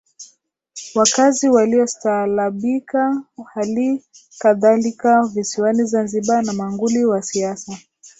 Wakazi 0.95 1.49
waliostaalabika 1.49 3.23
halikadhalika 3.53 5.23
visiwani 5.23 5.83
Zanzibar 5.83 6.43
na 6.45 6.53
manguli 6.53 7.05
wa 7.05 7.21
siasa 7.21 7.77